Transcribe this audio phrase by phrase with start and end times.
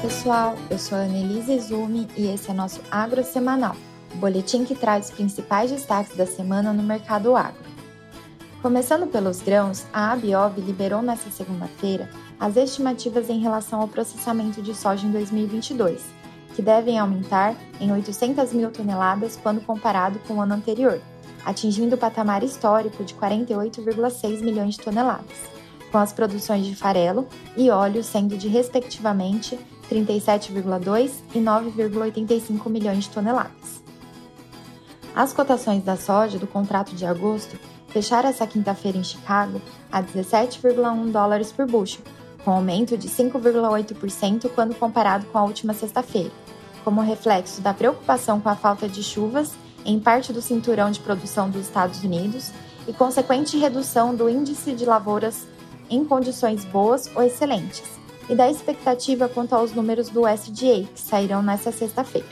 [0.00, 3.76] pessoal, eu sou a Annelise Izumi e esse é nosso Agro Semanal,
[4.14, 7.60] o boletim que traz os principais destaques da semana no mercado agro.
[8.62, 14.74] Começando pelos grãos, a Abiob liberou nesta segunda-feira as estimativas em relação ao processamento de
[14.74, 16.02] soja em 2022,
[16.54, 20.98] que devem aumentar em 800 mil toneladas quando comparado com o ano anterior,
[21.44, 25.60] atingindo o patamar histórico de 48,6 milhões de toneladas
[25.90, 29.58] com as produções de farelo e óleo sendo de respectivamente
[29.90, 33.82] 37,2 e 9,85 milhões de toneladas.
[35.14, 41.10] As cotações da soja do contrato de agosto fecharam essa quinta-feira em Chicago a 17,1
[41.10, 42.02] dólares por bushel,
[42.44, 46.30] com aumento de 5,8% quando comparado com a última sexta-feira,
[46.84, 49.52] como reflexo da preocupação com a falta de chuvas
[49.84, 52.52] em parte do cinturão de produção dos Estados Unidos
[52.86, 55.46] e consequente redução do índice de lavouras
[55.88, 57.99] em condições boas ou excelentes,
[58.30, 62.28] e da expectativa quanto aos números do SDA, que sairão nesta sexta-feira.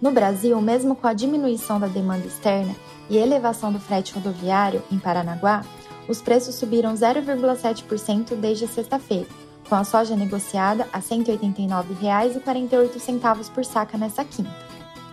[0.00, 2.74] No Brasil, mesmo com a diminuição da demanda externa
[3.10, 5.62] e elevação do frete rodoviário em Paranaguá,
[6.08, 9.26] os preços subiram 0,7% desde sexta-feira,
[9.68, 14.54] com a soja negociada a R$ 189,48 por saca nesta quinta.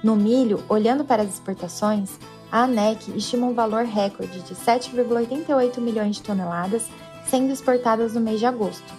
[0.03, 2.19] No milho, olhando para as exportações,
[2.51, 6.85] a ANEC estima um valor recorde de 7,88 milhões de toneladas
[7.25, 8.93] sendo exportadas no mês de agosto.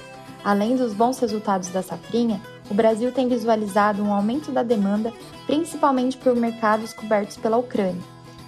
[0.45, 5.11] Além dos bons resultados da safrinha, o Brasil tem visualizado um aumento da demanda,
[5.47, 8.03] principalmente por mercados cobertos pela Ucrânia.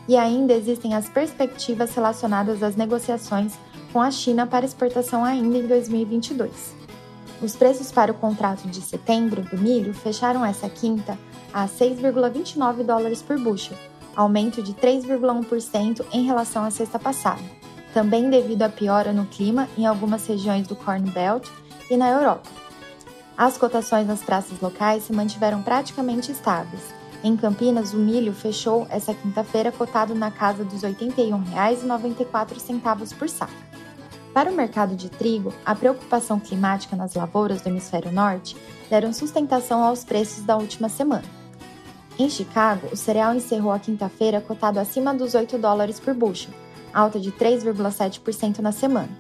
[0.07, 3.55] E ainda existem as perspectivas relacionadas às negociações
[3.93, 6.75] com a China para exportação ainda em 2022.
[7.43, 11.19] Os preços para o contrato de setembro do milho fecharam essa quinta
[11.53, 13.77] a 6,29 dólares por bushel,
[14.15, 17.43] aumento de 3,1% em relação à sexta passada
[17.97, 21.49] também devido à piora no clima em algumas regiões do Corn Belt
[21.91, 22.49] e na Europa.
[23.37, 26.83] As cotações nas praças locais se mantiveram praticamente estáveis.
[27.23, 33.67] Em Campinas, o milho fechou essa quinta-feira cotado na casa dos R$ 81,94 por saca.
[34.33, 38.57] Para o mercado de trigo, a preocupação climática nas lavouras do hemisfério norte
[38.89, 41.25] deram sustentação aos preços da última semana.
[42.19, 46.51] Em Chicago, o cereal encerrou a quinta-feira cotado acima dos 8 dólares por bushel,
[46.93, 49.11] alta de 3,7% na semana.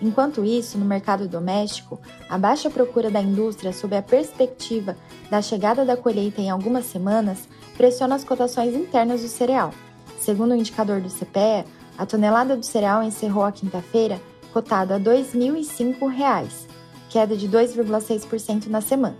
[0.00, 4.96] Enquanto isso, no mercado doméstico, a baixa procura da indústria sob a perspectiva
[5.30, 9.72] da chegada da colheita em algumas semanas pressiona as cotações internas do cereal.
[10.18, 11.64] Segundo o indicador do CPEA,
[11.96, 14.20] a tonelada do cereal encerrou a quinta-feira
[14.52, 16.66] cotada a R$ 2.005,
[17.08, 19.16] queda de 2,6% na semana.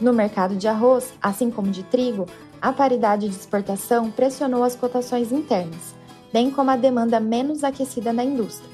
[0.00, 2.26] No mercado de arroz, assim como de trigo,
[2.60, 5.94] a paridade de exportação pressionou as cotações internas,
[6.32, 8.71] bem como a demanda menos aquecida na indústria.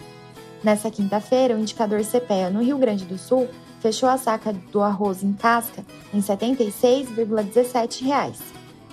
[0.63, 3.49] Nessa quinta-feira, o indicador CPEA no Rio Grande do Sul
[3.81, 8.35] fechou a saca do arroz em casca em R$ 76,17,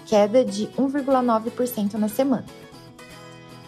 [0.05, 2.45] queda de 1,9% na semana.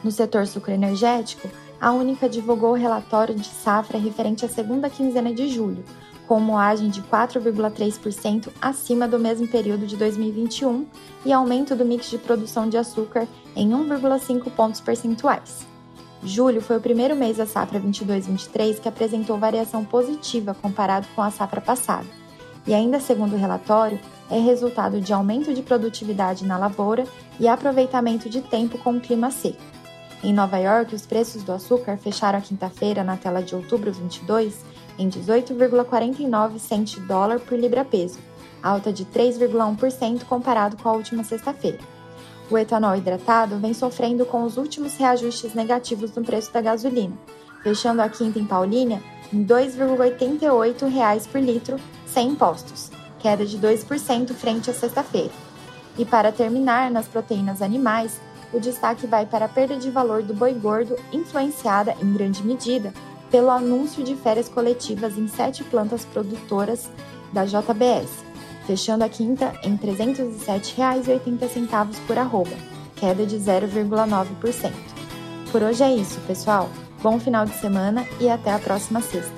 [0.04, 1.50] No setor sucroenergético,
[1.82, 5.84] a Única divulgou o relatório de safra referente à segunda quinzena de julho,
[6.28, 10.86] com moagem de 4,3% acima do mesmo período de 2021
[11.26, 15.77] e aumento do mix de produção de açúcar em 1,5 pontos percentuais.
[16.24, 21.30] Julho foi o primeiro mês da safra 22-23 que apresentou variação positiva comparado com a
[21.30, 22.08] safra passada,
[22.66, 27.06] e ainda segundo o relatório, é resultado de aumento de produtividade na lavoura
[27.40, 29.62] e aproveitamento de tempo com o clima seco.
[30.24, 34.66] Em Nova York, os preços do açúcar fecharam a quinta-feira na tela de outubro 22
[34.98, 38.18] em 18,49 cent dólar por libra-peso,
[38.62, 41.80] alta de 3,1% comparado com a última sexta-feira.
[42.50, 47.18] O etanol hidratado vem sofrendo com os últimos reajustes negativos no preço da gasolina,
[47.62, 49.02] fechando a quinta em Paulínia
[49.34, 55.32] em R$ 2,88 por litro, sem impostos, queda de 2% frente à sexta-feira.
[55.98, 58.22] E para terminar, nas proteínas animais,
[58.54, 62.94] o destaque vai para a perda de valor do boi gordo, influenciada, em grande medida,
[63.30, 66.90] pelo anúncio de férias coletivas em sete plantas produtoras
[67.34, 68.24] da JBS,
[68.68, 72.52] fechando a quinta em R$ 307,80 por arroba,
[72.98, 74.74] queda de 0,9%.
[75.52, 76.70] Por hoje é isso, pessoal.
[77.02, 79.37] Bom final de semana e até a próxima sexta.